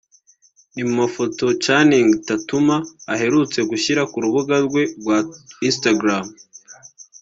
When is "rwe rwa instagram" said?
4.65-6.25